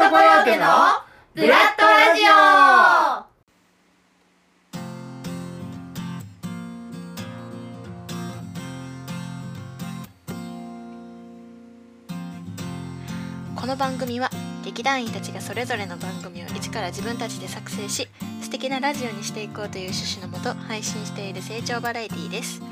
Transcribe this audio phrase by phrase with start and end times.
[0.00, 0.64] トコヨーテの
[1.34, 2.30] ブラッドラジオ。
[13.60, 14.30] この番組は
[14.64, 18.08] 劇団員たちがそれぞれの番組を一から自分たちで作成し
[18.40, 22.62] 素敵なラジオにしていこうという趣旨のもと配信している成長バラエティーです。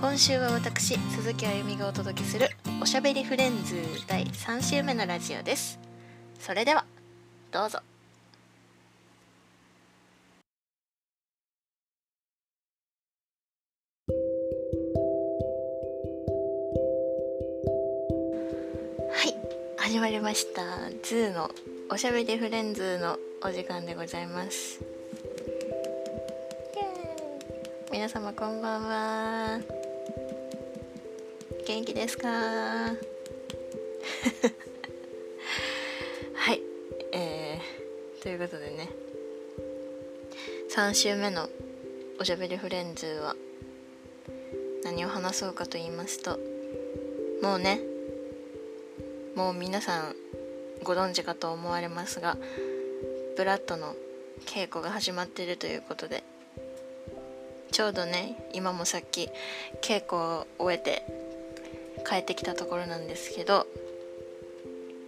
[0.00, 2.48] 今週は私鈴木あゆみがお届けする
[2.80, 3.74] おしゃべりフレンズ
[4.06, 5.89] 第3週目のラジオです。
[6.40, 6.86] それでは
[7.52, 7.80] どうぞ。
[19.12, 19.36] はい
[19.76, 20.62] 始まりました。
[21.02, 21.50] ズーの
[21.90, 24.80] おしゃべりフレンズのお時間でございます。
[27.92, 29.60] 皆様こんばんは。
[31.66, 32.28] 元気ですか？
[38.30, 38.88] いうことでね。
[40.70, 41.48] 3週目の
[42.20, 43.34] おしゃべりフレンズは
[44.84, 46.38] 何を話そうかと言いますと
[47.42, 47.80] もうね
[49.34, 50.14] もう皆さん
[50.84, 52.36] ご存知かと思われますが
[53.36, 53.96] ブラッドの
[54.46, 56.22] 稽古が始まっているということで
[57.72, 59.28] ちょうどね今もさっき
[59.82, 61.02] 稽古を終えて
[62.08, 63.66] 帰ってきたところなんですけど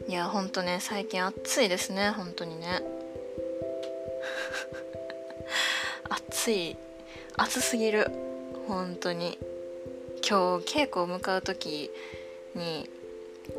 [0.09, 2.83] いやほんとね最近暑いですね本当にね。
[6.43, 6.77] 暑い
[7.37, 8.11] 暑すぎる。
[8.67, 9.39] 本当に。
[10.29, 11.89] 今日稽古を向かう時
[12.57, 12.91] に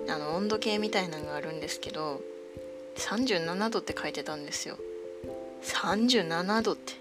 [0.09, 2.19] あの温度計みたいなのがあるんですけど
[2.97, 4.77] 37度って書いてたんですよ。
[5.61, 6.93] 37度って。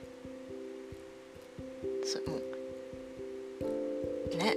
[2.05, 2.37] そも
[4.33, 4.57] うね。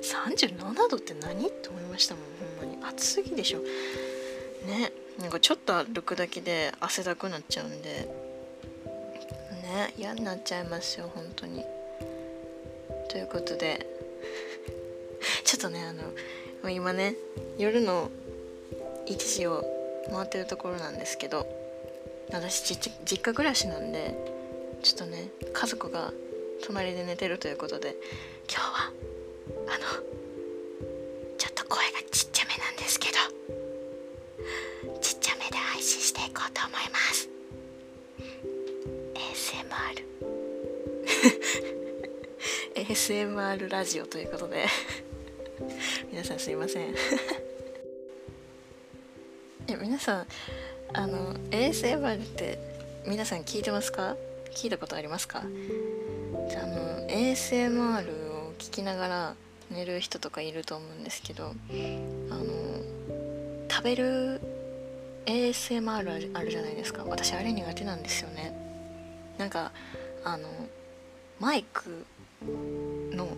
[0.00, 1.48] 37度って何？
[1.48, 2.24] って思いましたもん
[2.60, 2.82] ほんまに。
[2.82, 3.58] 暑すぎでしょ。
[3.58, 4.90] ね。
[5.20, 8.23] なんかちょっと歩くだけで汗だくなっちゃうんで。
[9.74, 11.64] ね嫌になっちゃいますよ本当に。
[13.08, 13.86] ということで
[15.44, 17.16] ちょっとねあの今ね
[17.58, 18.10] 夜の
[19.06, 19.64] 1時を
[20.10, 21.46] 回ってるところなんですけど
[22.30, 24.14] 私実家暮らしなんで
[24.82, 26.12] ちょっとね家族が
[26.62, 27.96] 隣で寝てるということで
[28.48, 28.92] 今日は
[29.68, 29.84] あの
[31.36, 33.18] ちょっと声がちっちゃめなんですけど
[35.00, 37.33] ちっちゃめで配信していこうと思います。
[42.76, 42.76] ASMR
[43.58, 44.66] ASMR ラジオということで。
[46.10, 46.94] 皆さんすいません。
[49.66, 50.26] え皆さん
[50.92, 52.58] あの ASMR って
[53.06, 54.16] 皆さん聞いてますか？
[54.52, 55.42] 聞いたことありますか？
[56.48, 59.34] じゃあの ASMR を聞きながら
[59.70, 61.54] 寝る人とかいると思うんですけどあの
[63.68, 64.40] 食べる
[65.26, 67.04] ASMR あるじゃないですか。
[67.06, 68.63] 私あれ苦手なんですよね。
[69.38, 69.72] なんか
[70.24, 70.48] あの
[71.40, 72.06] マイク
[73.12, 73.28] の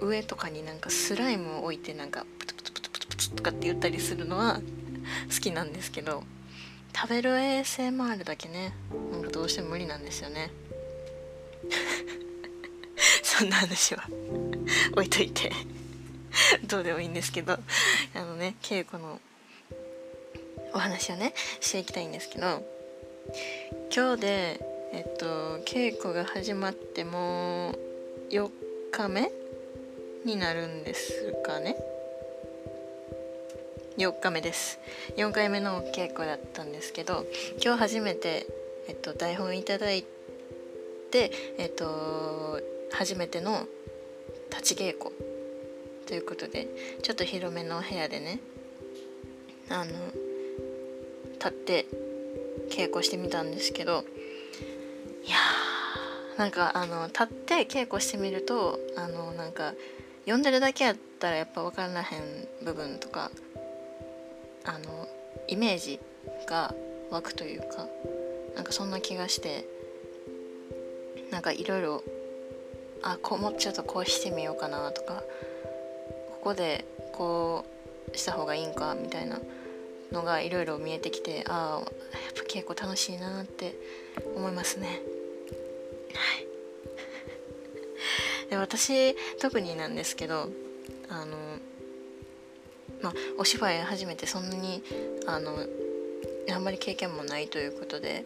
[0.00, 4.60] 上とかになんかスライムを置いてなんかプツプツプツプツプツとかって言ったりするのは
[5.34, 6.22] 好きなんですけど
[6.94, 8.74] 食べる ASMR だけね
[9.12, 10.50] なんかどうしても無理なんですよね
[13.22, 14.04] そんな話は
[14.92, 15.52] 置いといて
[16.66, 17.58] どうでもいいんですけどあ
[18.20, 19.20] のね稽古の
[20.74, 22.64] お話をねしていきたいんですけど
[23.94, 27.78] 今日でえっと稽古が始まってもう
[28.30, 28.50] 4
[28.90, 29.30] 日目
[30.24, 31.76] になるんですかね。
[33.98, 34.78] 4日目です。
[35.16, 37.26] 4回目の稽古だったんですけど
[37.62, 38.46] 今日初めて、
[38.88, 40.04] えっと、台本いただい
[41.10, 42.60] てえっと
[42.92, 43.66] 初めての
[44.50, 45.10] 立ち稽古
[46.06, 46.68] ということで
[47.02, 48.40] ちょっと広めのお部屋でね
[49.68, 49.90] あの
[51.34, 51.86] 立って
[52.70, 54.04] 稽古してみたんですけど
[55.24, 59.74] いやーなんかあの立って稽古してみるとあのなんか
[60.20, 63.30] 読んでるだけやったらやっぱ分からへん部分とか
[64.64, 65.08] あの
[65.48, 65.98] イメージ
[66.46, 66.74] が
[67.10, 67.86] 湧くというか
[68.54, 69.64] なんかそんな気がして
[71.30, 72.02] なんかいろいろ
[73.02, 75.22] あこうもうちょっとこうしてみようかなとか
[76.30, 77.64] ここでこ
[78.12, 79.38] うした方がいいんかみたいな
[80.12, 81.84] のがいろいろ見えてきてああやっ
[82.34, 83.74] ぱ稽古楽しいなって
[84.36, 85.00] 思いますね。
[88.50, 90.48] で私特になんですけど
[91.08, 91.36] あの
[93.02, 94.82] まあお芝居始めてそんなに
[95.26, 95.66] あの
[96.50, 98.24] あんまり経験もないということで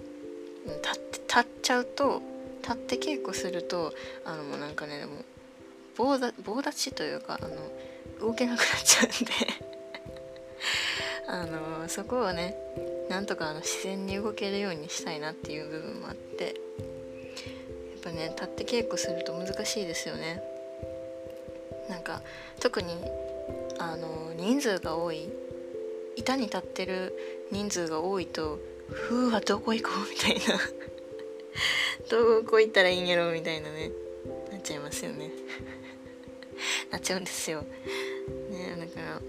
[0.67, 2.23] 立って立っちゃうと
[2.63, 3.93] 立って稽古すると
[4.25, 5.25] あのもうなんかねも
[5.97, 7.57] 棒だ棒立ちというかあの
[8.21, 9.33] 動けなくなっちゃうんで
[11.27, 12.57] あのそこをね
[13.09, 16.55] なんとかあの自然に動けるようにしたいなっていう部分もあって
[18.03, 20.43] ぱね立って稽古すると難しいですよね。
[21.89, 22.23] なんか
[22.61, 22.95] 特に
[23.79, 25.29] あの人数が多い
[26.17, 27.15] 板に立ってる
[27.51, 28.59] 人数が多いと
[28.91, 30.61] 「ふうはどこ行こう」みたいな。
[32.09, 33.91] どこ行ったらいいんやろみたいなね
[34.51, 35.31] なっちゃいますよね。
[36.91, 37.63] なっちゃうんですよ。
[38.51, 39.21] ねだから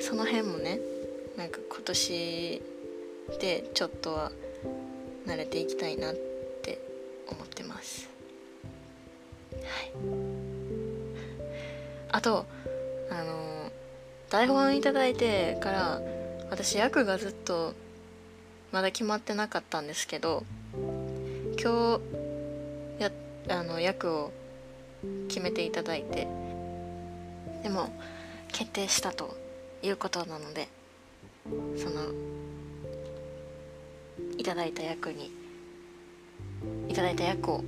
[0.00, 0.80] その辺もね
[1.36, 2.62] なんか今年
[3.40, 4.32] でちょっとは
[5.26, 6.33] 慣れていきたいなって
[7.28, 8.08] 思ってます。
[9.52, 9.92] はい。
[12.10, 12.46] あと
[13.10, 13.70] あの
[14.30, 16.00] 台本いただいてから
[16.50, 17.74] 私役がずっと
[18.72, 20.44] まだ決まってなかったんですけど
[21.60, 22.00] 今
[22.98, 23.10] 日や
[23.48, 24.32] あの役を
[25.28, 26.26] 決めていただいて
[27.62, 27.90] でも
[28.52, 29.36] 決定したと
[29.82, 30.68] いうことなので
[31.76, 32.12] その
[34.38, 35.43] いただいた役に
[36.88, 37.64] いただいた役を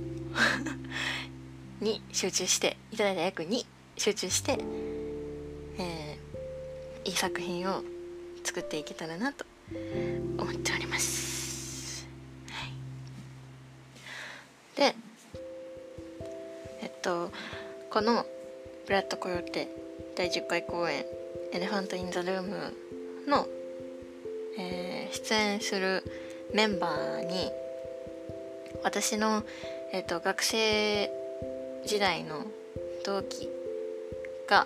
[1.81, 3.65] に集中していただいた役に
[3.97, 4.57] 集中して、
[5.77, 7.81] えー、いい作品を
[8.43, 9.45] 作っていけたらなと
[10.37, 12.07] 思っております。
[12.49, 12.65] は
[14.77, 14.95] い、で
[16.81, 17.31] えっと
[17.89, 18.25] この
[18.87, 19.67] 「ブラッド・コヨーテ」
[20.15, 21.05] 第10回公演
[21.53, 22.73] 「エレファント・イン・ザ・ルーム」
[23.27, 23.47] の、
[24.57, 26.03] えー、出演する
[26.53, 27.51] メンバーに
[28.87, 29.43] 私の、
[29.91, 31.11] えーと、学生
[31.85, 32.45] 時代の
[33.05, 33.49] 同期
[34.47, 34.65] が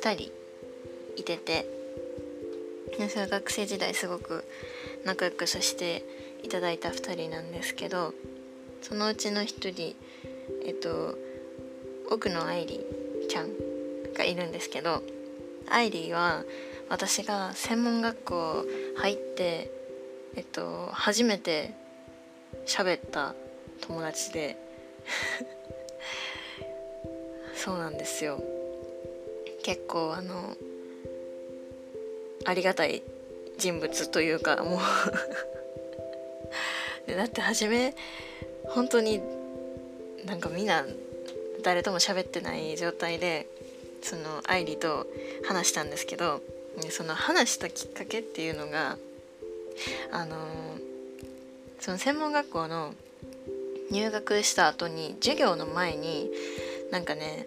[0.00, 0.32] 2人
[1.16, 1.66] いてて
[3.08, 4.44] それ学生時代すごく
[5.04, 6.04] 仲良くさせて
[6.44, 8.14] いただいた2人なんですけど
[8.80, 9.96] そのうちの1人
[10.64, 11.18] えっ、と
[12.12, 12.80] 奥野愛梨
[13.28, 13.48] ちゃん
[14.16, 15.02] がいるんですけど
[15.68, 16.44] 愛梨は
[16.88, 18.64] 私が専門学校
[18.98, 19.68] 入って
[20.36, 21.74] えっと初めて
[22.66, 23.34] 喋った
[23.80, 24.56] 友達で。
[27.54, 28.42] そうなんですよ。
[29.62, 30.56] 結構あの
[32.44, 33.02] ありがたい
[33.58, 34.80] 人物というかもう。
[37.14, 37.94] だって初め
[38.64, 39.20] 本当に
[40.24, 40.86] なんかみんな
[41.62, 43.48] 誰とも喋ってない状態で
[44.02, 45.06] その愛梨と
[45.44, 46.40] 話したんですけど
[46.90, 48.98] その話したきっかけっていうのが
[50.12, 50.36] あの
[51.80, 52.94] その専門学校の
[53.90, 56.30] 入学した後に授業の前に
[56.90, 57.46] なんかね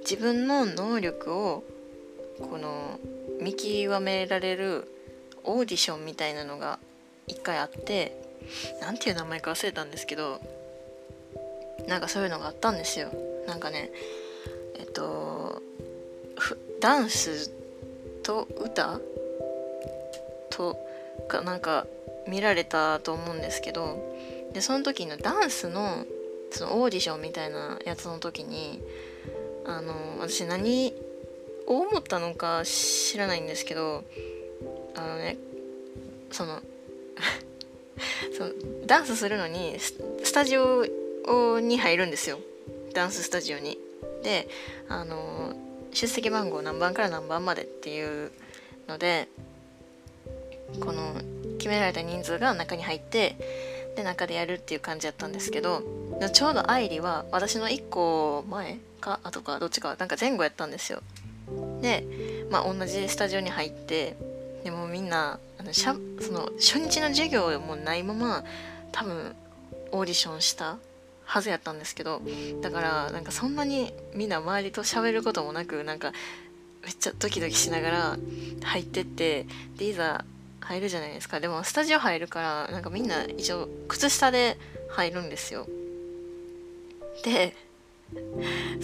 [0.00, 1.64] 自分の能力を
[2.38, 2.98] この
[3.40, 4.88] 見極められる
[5.44, 6.78] オーディションみたいなのが
[7.26, 8.20] 一回あって
[8.80, 10.40] 何ていう名前か忘れたんですけど
[11.88, 13.10] なんかそういうのがあったんですよ。
[13.46, 13.90] なんかね
[14.78, 15.62] えっと
[16.80, 17.50] ダンス
[18.22, 19.00] と歌
[20.50, 20.78] と
[21.28, 21.86] かなんか
[22.26, 24.13] 見られたと思うんですけど
[24.54, 26.06] でその時のダンスの
[26.50, 28.80] そのオーディションみたいなやつの時に
[29.66, 30.94] あの私何
[31.66, 34.04] を思ったのか知らないんですけど
[34.94, 35.36] あのね
[36.30, 36.60] その
[38.38, 38.52] その
[38.86, 40.86] ダンスするのにスタジオ
[41.60, 42.38] に入るんですよ
[42.92, 43.78] ダンススタジオに。
[44.22, 44.48] で
[44.88, 45.52] あの
[45.92, 48.32] 出席番号何番から何番までっていう
[48.88, 49.28] ので
[50.80, 51.14] この
[51.58, 53.36] 決められた人数が中に入って
[53.94, 55.82] で中でやるっていう感じだったんですけど
[56.32, 61.02] ちょうど愛梨は私の1個前か後かどっちかなんか前後やったんですよ。
[61.82, 62.06] で
[62.50, 64.16] まあ同じスタジオに入って
[64.64, 68.44] でもみんなあのしゃその初日の授業もないまま
[68.92, 69.34] 多分
[69.92, 70.78] オーディションした
[71.24, 72.22] はずやったんですけど
[72.62, 76.12] だからなんかそんなにみんな周りと喋ることもなくなんか
[76.82, 78.18] めっちゃドキドキしながら
[78.62, 79.46] 入ってって
[79.76, 80.24] でいざ
[80.64, 81.40] 入るじゃないですか。
[81.40, 84.56] でもスタジオ入るからなんかみんな一応靴下で
[84.90, 85.66] 入るんですよ。
[87.22, 87.54] で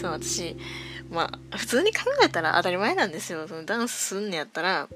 [0.01, 0.57] そう私
[1.11, 3.49] まあ普通に考えたら当たり前なんですよ。
[3.49, 4.89] そのダンスすんねやったら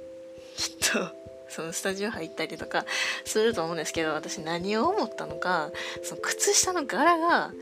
[0.57, 2.85] きっとそのスタジオ入ったりとか
[3.25, 5.71] すると思うんですけど私何を思ったのか
[6.03, 7.53] その靴下の柄が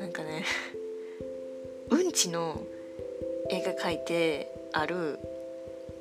[0.00, 0.44] なんかね
[1.90, 2.62] うんちの
[3.50, 5.18] 絵が描いてある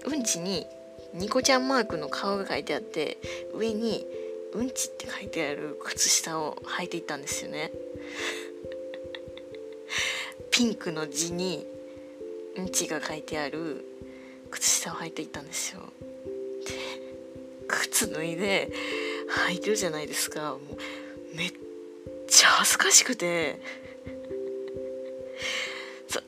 [0.05, 0.67] うんちに
[1.13, 3.17] ニコちゃんマークの顔が描いてあって
[3.53, 4.05] 上に
[4.53, 7.71] うんちって書いてある靴下を履いていったんですよね。
[10.51, 11.65] ピンクの字に
[12.55, 13.85] うんちが書いてある
[14.49, 15.81] 靴下を履いていったんですよ。
[16.65, 16.73] で
[17.67, 18.71] 靴脱いで
[19.47, 20.51] 履いてるじゃないですか。
[20.51, 20.57] も
[21.33, 21.53] うめっ
[22.27, 23.59] ちゃ恥ずかしくて。
[26.09, 26.21] そ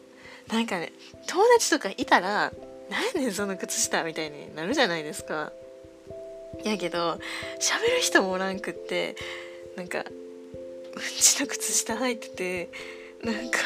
[0.48, 0.94] なんかね
[1.28, 2.54] 友達とかいたら
[2.94, 5.52] 何やねんその靴下みたいになるじゃないですか。
[6.64, 7.20] やけど
[7.60, 9.16] 喋る人もおらんくって
[9.76, 10.04] なんかう
[11.20, 12.70] ちの靴下履いてて
[13.24, 13.58] なんか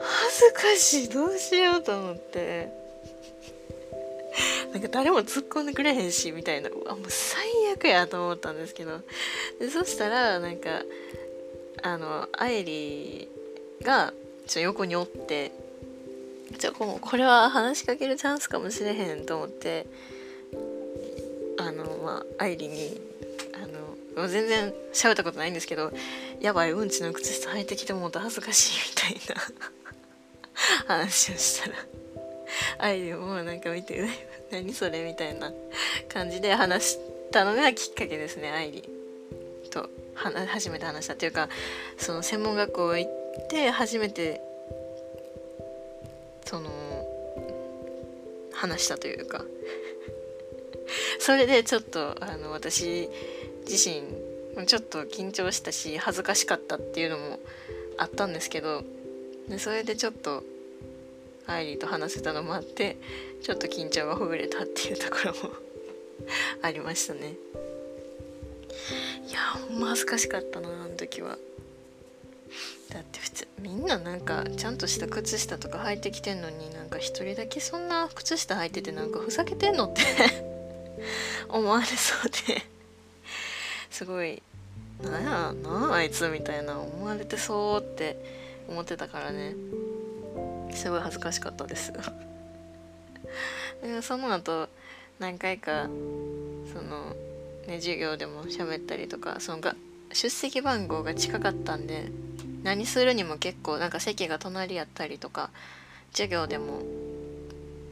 [0.00, 2.80] 恥ずかしいどうしようと思って。
[4.72, 6.70] なんか誰も突っ込んでくれへんしみたいな。
[6.70, 9.00] うわもう最悪やと思ったんですけど。
[9.60, 10.82] でそしたらなんか
[11.82, 13.28] あの愛梨
[13.82, 14.14] が
[14.46, 15.52] ちょ横におって
[16.62, 19.84] じゃここれは話しかけるチャンスかもしれへんと思って
[21.58, 23.00] あのまあ愛梨に
[23.60, 25.92] あのもう全然喋ったことないんですけど
[26.40, 29.42] やばいうんちの靴下履いてきてもうと恥ずかしいみたいな
[30.86, 31.74] 話をしたら
[32.78, 34.08] 愛梨もなんか見て
[34.52, 35.52] 「何それ?」みたいな
[36.08, 36.98] 感じで話し
[37.32, 38.88] たのがきっかけですね愛梨
[39.68, 39.90] と
[40.46, 41.48] 初めて話したっていうか
[41.98, 44.40] その専門学校行って初めて
[48.62, 49.44] 話したというか。
[51.18, 53.08] それでちょっとあの私
[53.66, 57.40] 自身ちょっと緊張したし恥ずかしかったっていうのも
[57.96, 58.84] あったんですけど
[59.48, 60.44] でそれでちょっと
[61.46, 62.98] アイリーと話せたのもあって
[63.42, 65.54] ちょっと緊張がほぐれたっていうところも
[66.62, 67.34] ありましたね。
[69.28, 71.38] いやほんま恥ずかしかったなあの時は。
[72.90, 80.02] だって普通みんななんかちゃんとした靴下とか履いてきてんのになんか一人だけそんな靴下履いててなんかふざけてんのって
[81.48, 82.62] 思われそうで。
[83.90, 84.42] すごい。
[85.02, 88.16] なんやなあいつみたいな思われてそうって
[88.68, 89.54] 思ってたからね。
[90.72, 91.92] すごい恥ずかしかったです。
[93.82, 94.68] でその後
[95.18, 95.88] 何回かそ
[96.82, 97.14] の
[97.66, 99.74] ね授業でも喋ったりとかそのが
[100.12, 102.10] 出席番号が近かったんで
[102.62, 105.50] 何するにも結構なんか席が隣やったりとか
[106.12, 106.82] 授業でも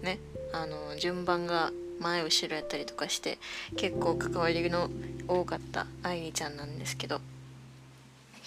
[0.02, 0.18] ね
[0.52, 3.38] あの順番が前後ろやったりとかして
[3.76, 4.88] 結構関わりの
[5.28, 7.20] 多かった愛梨ちゃんなんですけど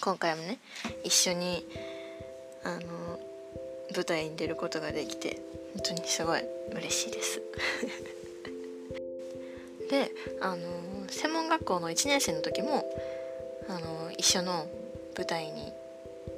[0.00, 0.58] 今回もね
[1.04, 1.64] 一緒に
[2.64, 3.20] あの
[3.94, 5.40] 舞台に出ることができて
[5.74, 7.42] 本当にすごい嬉しいです。
[9.90, 12.84] であの専門学校の1年生の時も
[13.68, 14.66] あの一緒の
[15.16, 15.72] 舞台に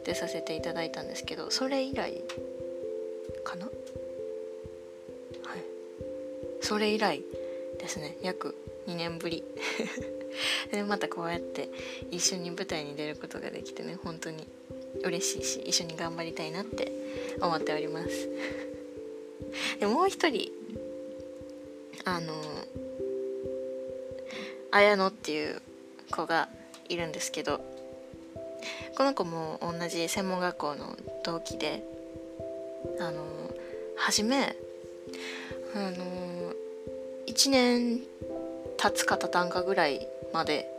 [0.05, 2.23] 出させていただいたんですけどそれ以来
[3.45, 3.67] かな？
[3.67, 3.73] はい。
[6.61, 7.23] それ以来
[7.79, 8.17] ですね。
[8.23, 8.57] 約
[8.87, 9.45] 2年ぶり。
[10.71, 11.71] でまたこうやって
[12.11, 14.47] 一緒に舞台に出ることができてね本当に
[15.03, 16.93] 嬉しいし一緒に頑張りたいなって
[17.41, 18.29] 思っております。
[19.81, 20.51] でもう一人
[22.05, 22.35] あの
[24.71, 25.63] 綾乃っていう
[26.11, 26.49] 子が
[26.89, 27.61] いるんですけど
[28.97, 31.85] この子も同じ専門学校の同期で
[32.99, 33.25] あの
[33.97, 34.57] 初め
[35.75, 36.53] あの
[37.27, 38.01] 1年
[38.79, 40.71] 経つか経たんかぐらいまで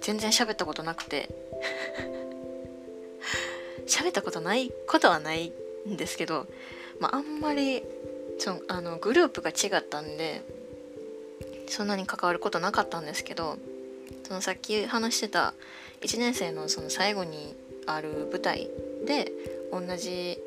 [0.00, 1.28] 全然喋ったことなくて
[3.86, 5.52] 喋ったことないことはない
[5.88, 6.46] んですけど、
[7.00, 7.82] まあ、あんまり
[8.38, 10.42] そのあのグループが違ったんで
[11.68, 13.58] そんなに関わることなかったんですけど
[14.28, 15.54] そのさっき話してた
[16.02, 17.56] 1年生のその最後に
[17.86, 18.68] ある舞台
[19.06, 19.32] で
[19.72, 20.38] 同じ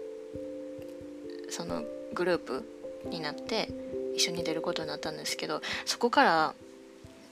[1.50, 1.84] その
[2.14, 2.64] グループ
[3.10, 3.70] になって
[4.16, 6.54] 一緒に出ることになったんですけどそこから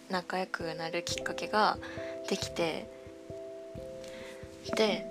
[0.09, 1.77] 仲良くなるきっかけが
[2.27, 2.89] できて
[4.75, 5.05] で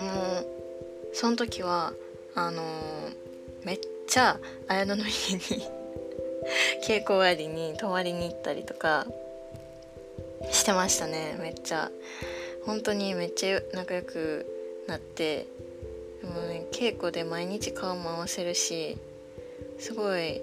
[0.00, 0.46] もう
[1.12, 1.92] その時は
[2.34, 5.40] あのー、めっちゃ綾乃の家に
[6.84, 9.06] 稽古終わりに泊まりに行ったりとか
[10.50, 11.36] してましたね。
[11.40, 11.90] めっちゃ。
[12.64, 14.46] 本当にめっちゃ仲良く
[14.86, 15.46] なって。
[16.22, 18.98] もうね稽古で毎日顔も合わせるし
[19.78, 20.40] すごい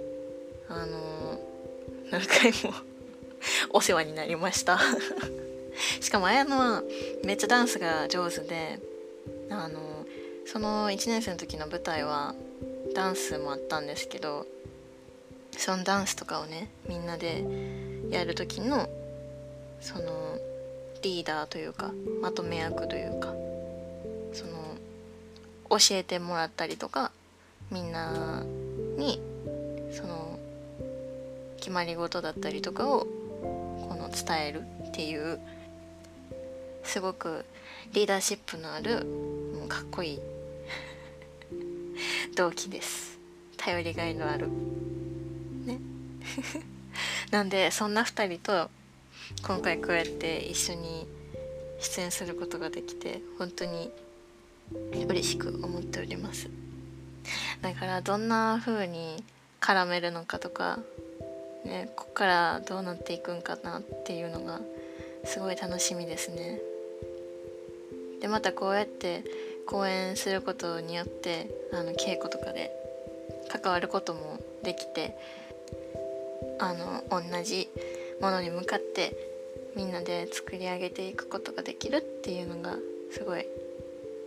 [0.70, 1.40] あの、
[2.12, 2.74] 何回も
[3.72, 4.80] お世話になりました。
[6.02, 6.84] しかも綾乃は
[7.24, 8.80] めっちゃダンスが上手で
[9.50, 10.06] あの
[10.46, 12.34] その1年生の時の舞台は
[12.94, 14.48] ダンスもあったんですけど
[15.58, 17.44] そのダンスとかをねみんなで
[18.10, 18.88] やる時の
[19.86, 20.40] その
[21.04, 23.28] リーダーというかまとめ役というか
[24.34, 27.12] その教えてもらったりとか
[27.70, 28.44] みんな
[28.98, 29.22] に
[29.92, 30.40] その
[31.58, 33.02] 決まり事だったりとかを
[33.88, 35.40] この伝えるっていう
[36.84, 37.46] すごく
[37.94, 39.06] リーダーシップのある
[39.70, 40.20] かっこいい
[42.36, 43.20] 同期です。
[43.58, 44.48] 頼りがいのある。
[44.48, 45.80] ね。
[47.30, 48.70] なんでそんな2人と
[49.44, 51.08] 今回こうやって一緒に
[51.80, 53.92] 出演することができて本当に
[55.08, 56.50] 嬉しく思っております
[57.62, 59.24] だからどんな風に
[59.60, 60.80] 絡めるのかとか、
[61.66, 64.62] ね、ここからどうなっていくんかなっていうのが
[65.26, 66.60] すごい楽しみですね。
[68.22, 69.24] でまたこうやって
[69.66, 72.72] 講演することによってあの稽古とかで
[73.50, 75.18] 関わることもできて
[76.60, 77.70] あの同じ
[78.22, 79.16] ものに向かって
[79.76, 82.78] みんなで作り上げていくことができるっていうのが
[83.12, 83.46] すごい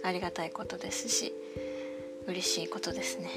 [0.02, 1.33] ありがたいことですし
[2.26, 3.30] 嬉しいことですね。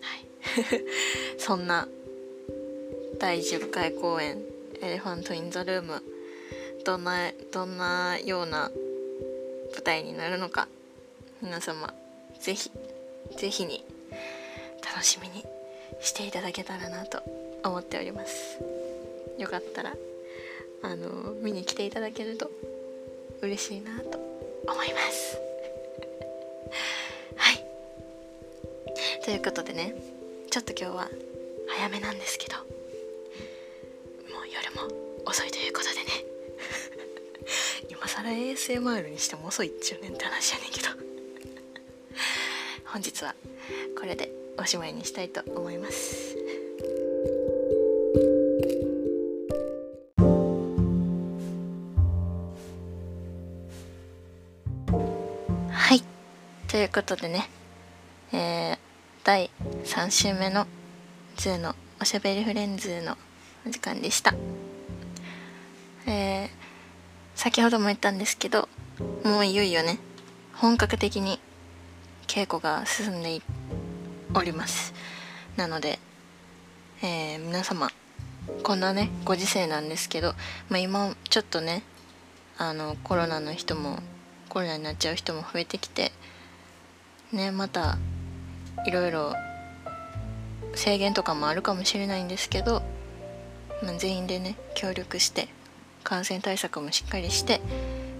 [0.00, 0.84] はい。
[1.38, 1.86] そんな
[3.18, 4.42] 第10回公演
[4.80, 6.02] 「エレファント・イン・ザ・ルーム」
[6.84, 8.70] どんなどんなような
[9.72, 10.68] 舞台になるのか
[11.42, 11.92] 皆様
[12.40, 12.70] ぜひ
[13.36, 13.84] ぜひに
[14.82, 15.57] 楽しみに。
[16.00, 17.22] していただけたらなと
[17.64, 18.58] 思っております。
[19.38, 19.94] よかったら
[20.82, 22.50] あの見に来ていただけると
[23.42, 24.18] 嬉しいなと
[24.66, 25.38] 思います。
[27.36, 27.64] はい。
[29.24, 29.94] ということでね
[30.50, 31.10] ちょっと今日は
[31.68, 32.62] 早めなんですけども
[34.42, 36.04] う夜も遅いということでね
[37.90, 40.88] 今更 ASMR にしても遅いっちゅうねんって話やねんけど。
[42.90, 43.34] 本日は
[43.98, 46.36] これでおしまいにしたいと思います。
[55.70, 56.02] はい。
[56.66, 57.48] ということでね。
[58.32, 58.78] えー、
[59.24, 59.50] 第
[59.84, 60.66] 3週目の
[61.36, 63.16] ズーのおしゃべりフレンズの
[63.66, 64.34] お時間でした。
[66.06, 66.48] えー、
[67.34, 68.68] 先ほども言ったんですけど
[69.24, 69.98] もういよいよね。
[70.54, 71.38] 本格的に
[72.26, 73.42] 稽古が進んでい
[74.34, 74.92] おります。
[75.56, 75.98] なので、
[77.02, 77.90] えー、皆様
[78.62, 80.34] こんなねご時世なんですけど、
[80.68, 81.82] まあ、今ちょっとね
[82.56, 83.98] あのコロナの人も
[84.48, 86.12] コロナになっちゃう人も増えてきて
[87.32, 87.98] ねまた
[88.86, 89.32] いろいろ
[90.74, 92.82] 制限とかもあるかもしれないんですけど、
[93.82, 95.48] まあ、全員でね協力して
[96.04, 97.60] 感染対策もしっかりして、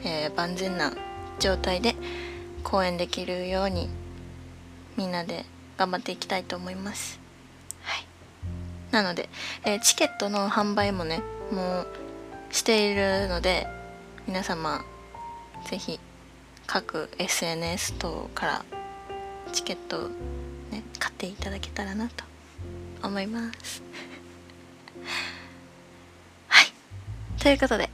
[0.04, 0.92] えー、万全な
[1.38, 1.94] 状態で
[2.62, 3.88] 公演できるように
[4.96, 5.44] みんなで
[5.78, 7.18] 頑張っていきたいと思います。
[7.82, 8.04] はい、
[8.90, 9.28] なので、
[9.64, 11.86] えー、チケットの販売もねもう
[12.50, 13.66] しているので
[14.26, 14.84] 皆様
[15.64, 16.00] 是非
[16.66, 18.64] 各 SNS 等から
[19.52, 20.08] チケットを
[20.70, 22.24] ね買っていただけたらなと
[23.02, 23.82] 思います。
[26.48, 26.72] はい。
[27.40, 27.88] ということで、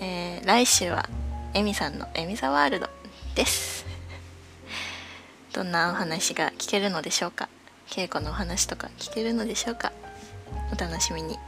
[0.00, 1.08] えー、来週は
[1.54, 2.90] エミさんのエミザワールド
[3.34, 3.93] です。
[5.54, 7.48] どんなお話が聞けるのでしょうか？
[7.88, 9.92] 稽古のお話とか聞けるのでしょうか？
[10.72, 11.38] お楽しみに。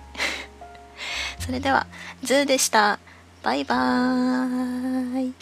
[1.41, 1.87] それでは
[2.23, 3.01] ズーでした。
[3.43, 5.35] バイバーイ。